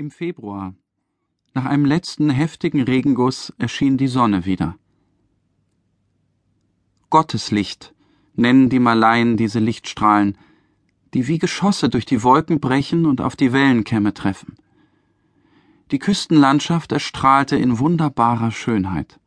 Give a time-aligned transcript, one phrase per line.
[0.00, 0.72] Im Februar,
[1.52, 4.76] nach einem letzten heftigen Regenguss, erschien die Sonne wieder.
[7.10, 7.92] Gotteslicht
[8.34, 10.38] nennen die Malaien diese Lichtstrahlen,
[11.12, 14.56] die wie Geschosse durch die Wolken brechen und auf die Wellenkämme treffen.
[15.90, 19.20] Die Küstenlandschaft erstrahlte in wunderbarer Schönheit.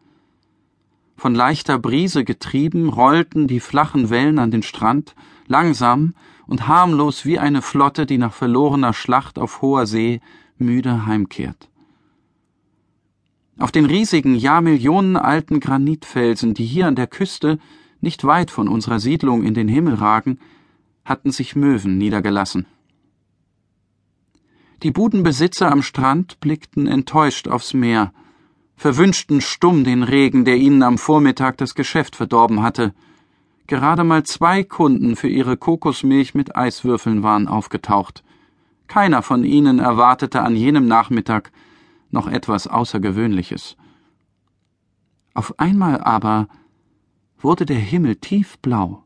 [1.15, 5.13] Von leichter Brise getrieben rollten die flachen Wellen an den Strand,
[5.45, 6.15] langsam
[6.47, 10.19] und harmlos wie eine Flotte, die nach verlorener Schlacht auf hoher See
[10.57, 11.69] müde heimkehrt.
[13.57, 17.59] Auf den riesigen, jahrmillionenalten Granitfelsen, die hier an der Küste,
[18.01, 20.39] nicht weit von unserer Siedlung in den Himmel ragen,
[21.05, 22.65] hatten sich Möwen niedergelassen.
[24.81, 28.11] Die Budenbesitzer am Strand blickten enttäuscht aufs Meer,
[28.75, 32.93] verwünschten stumm den Regen, der ihnen am Vormittag das Geschäft verdorben hatte.
[33.67, 38.23] Gerade mal zwei Kunden für ihre Kokosmilch mit Eiswürfeln waren aufgetaucht.
[38.93, 41.51] Keiner von ihnen erwartete an jenem Nachmittag
[42.11, 43.75] noch etwas Außergewöhnliches.
[45.33, 46.47] Auf einmal aber
[47.39, 49.03] wurde der Himmel tiefblau,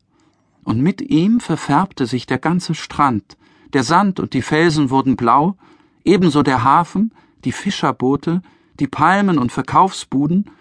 [0.65, 3.37] und mit ihm verfärbte sich der ganze Strand,
[3.71, 5.55] der Sand und die Felsen wurden blau,
[6.03, 7.13] ebenso der Hafen,
[7.45, 8.41] die Fischerboote,
[8.81, 10.51] die Palmen und Verkaufsbuden,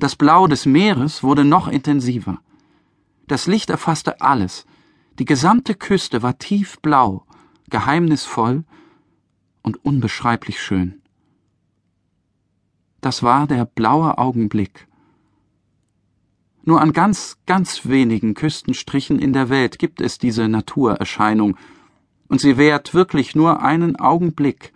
[0.00, 2.40] das Blau des Meeres wurde noch intensiver.
[3.28, 4.66] Das Licht erfasste alles,
[5.20, 7.24] die gesamte Küste war tiefblau,
[7.72, 8.62] geheimnisvoll
[9.62, 11.02] und unbeschreiblich schön.
[13.00, 14.86] Das war der blaue Augenblick.
[16.62, 21.56] Nur an ganz, ganz wenigen Küstenstrichen in der Welt gibt es diese Naturerscheinung,
[22.28, 24.72] und sie währt wirklich nur einen Augenblick,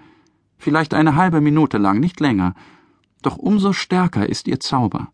[0.58, 2.54] vielleicht eine halbe Minute lang, nicht länger,
[3.22, 5.12] doch umso stärker ist ihr Zauber.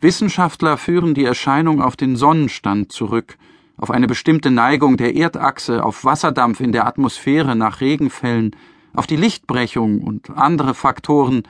[0.00, 3.38] Wissenschaftler führen die Erscheinung auf den Sonnenstand zurück,
[3.80, 8.54] auf eine bestimmte Neigung der Erdachse, auf Wasserdampf in der Atmosphäre nach Regenfällen,
[8.92, 11.44] auf die Lichtbrechung und andere Faktoren,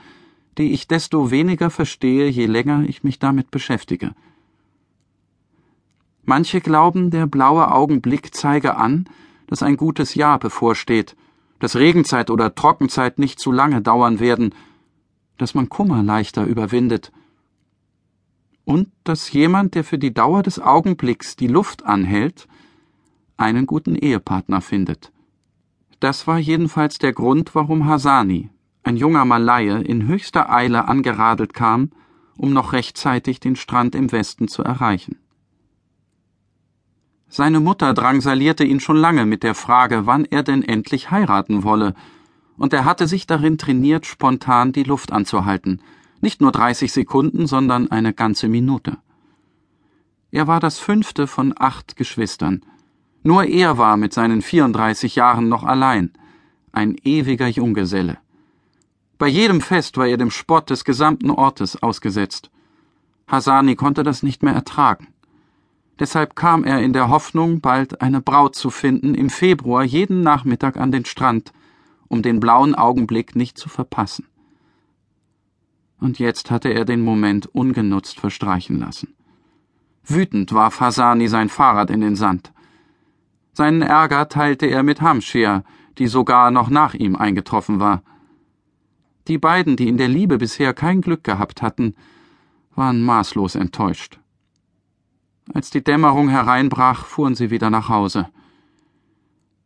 [0.57, 4.11] die ich desto weniger verstehe, je länger ich mich damit beschäftige.
[6.23, 9.09] Manche glauben, der blaue Augenblick zeige an,
[9.47, 11.17] dass ein gutes Jahr bevorsteht,
[11.59, 14.55] dass Regenzeit oder Trockenzeit nicht zu lange dauern werden,
[15.37, 17.11] dass man Kummer leichter überwindet,
[18.65, 22.47] und dass jemand, der für die Dauer des Augenblicks die Luft anhält,
[23.37, 25.11] einen guten Ehepartner findet.
[25.99, 28.49] Das war jedenfalls der Grund, warum Hasani,
[28.83, 31.91] ein junger Malaie, in höchster Eile angeradelt kam,
[32.37, 35.17] um noch rechtzeitig den Strand im Westen zu erreichen.
[37.27, 41.93] Seine Mutter drangsalierte ihn schon lange mit der Frage, wann er denn endlich heiraten wolle,
[42.57, 45.81] und er hatte sich darin trainiert, spontan die Luft anzuhalten,
[46.21, 48.97] nicht nur 30 Sekunden, sondern eine ganze Minute.
[50.31, 52.61] Er war das fünfte von acht Geschwistern.
[53.23, 56.11] Nur er war mit seinen 34 Jahren noch allein,
[56.71, 58.17] ein ewiger Junggeselle.
[59.17, 62.49] Bei jedem Fest war er dem Spott des gesamten Ortes ausgesetzt.
[63.27, 65.07] Hasani konnte das nicht mehr ertragen.
[65.99, 70.77] Deshalb kam er in der Hoffnung, bald eine Braut zu finden, im Februar jeden Nachmittag
[70.77, 71.53] an den Strand,
[72.07, 74.30] um den blauen Augenblick nicht zu verpassen
[76.01, 79.13] und jetzt hatte er den Moment ungenutzt verstreichen lassen.
[80.03, 82.51] Wütend warf Hasani sein Fahrrad in den Sand.
[83.53, 85.63] Seinen Ärger teilte er mit Hamshir,
[85.99, 88.01] die sogar noch nach ihm eingetroffen war.
[89.27, 91.95] Die beiden, die in der Liebe bisher kein Glück gehabt hatten,
[92.73, 94.19] waren maßlos enttäuscht.
[95.53, 98.29] Als die Dämmerung hereinbrach, fuhren sie wieder nach Hause.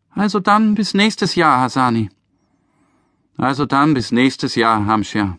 [0.09, 2.09] Also dann bis nächstes Jahr, Hasani.
[3.37, 5.37] Also dann bis nächstes Jahr, Hamshir.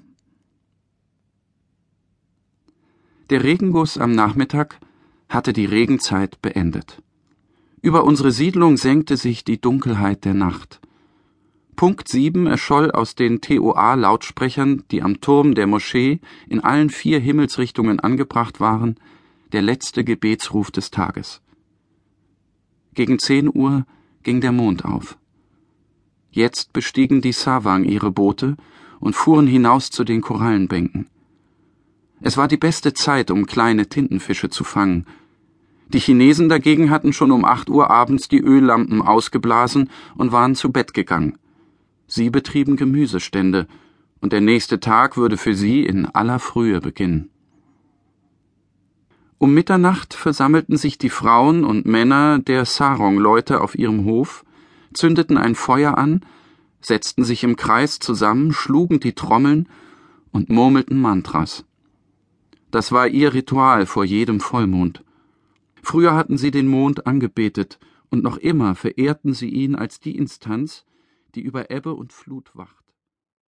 [3.28, 4.78] Der Regenguss am Nachmittag
[5.28, 7.02] hatte die Regenzeit beendet.
[7.82, 10.80] Über unsere Siedlung senkte sich die Dunkelheit der Nacht.
[11.74, 17.98] Punkt sieben erscholl aus den TOA-Lautsprechern, die am Turm der Moschee in allen vier Himmelsrichtungen
[17.98, 18.94] angebracht waren,
[19.50, 21.42] der letzte Gebetsruf des Tages.
[22.94, 23.86] Gegen zehn Uhr
[24.22, 25.18] ging der Mond auf.
[26.30, 28.56] Jetzt bestiegen die Sawang ihre Boote
[29.00, 31.08] und fuhren hinaus zu den Korallenbänken.
[32.20, 35.06] Es war die beste Zeit, um kleine Tintenfische zu fangen.
[35.88, 40.72] Die Chinesen dagegen hatten schon um acht Uhr abends die Öllampen ausgeblasen und waren zu
[40.72, 41.38] Bett gegangen.
[42.06, 43.66] Sie betrieben Gemüsestände,
[44.20, 47.28] und der nächste Tag würde für sie in aller Frühe beginnen.
[49.38, 54.44] Um Mitternacht versammelten sich die Frauen und Männer der Sarong-Leute auf ihrem Hof,
[54.94, 56.22] zündeten ein Feuer an,
[56.80, 59.68] setzten sich im Kreis zusammen, schlugen die Trommeln
[60.32, 61.64] und murmelten Mantras.
[62.70, 65.04] Das war ihr Ritual vor jedem Vollmond.
[65.82, 67.78] Früher hatten sie den Mond angebetet,
[68.08, 70.84] und noch immer verehrten sie ihn als die Instanz,
[71.34, 72.85] die über Ebbe und Flut wacht.